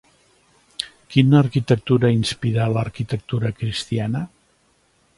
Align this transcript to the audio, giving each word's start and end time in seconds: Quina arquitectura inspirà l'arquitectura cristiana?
Quina 1.15 1.37
arquitectura 1.41 2.11
inspirà 2.15 2.67
l'arquitectura 2.79 3.55
cristiana? 3.63 4.27